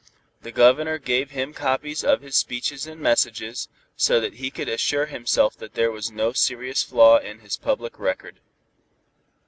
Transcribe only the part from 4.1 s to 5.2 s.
that he could assure